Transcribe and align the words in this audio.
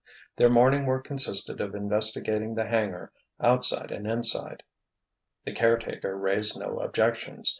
Their 0.37 0.49
morning 0.49 0.87
work 0.87 1.05
consisted 1.05 1.61
of 1.61 1.75
investigating 1.75 2.55
the 2.55 2.65
hangar, 2.65 3.11
outside 3.39 3.91
and 3.91 4.07
inside. 4.07 4.63
The 5.45 5.53
caretaker 5.53 6.17
raised 6.17 6.57
no 6.59 6.79
objections. 6.79 7.49